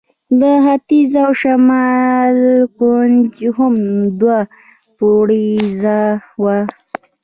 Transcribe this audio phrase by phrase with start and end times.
[0.63, 2.37] ختیځ او شمال
[2.77, 3.73] کونج هم
[4.19, 4.39] دوه
[4.97, 5.99] پوړیزه
[6.41, 6.57] وه.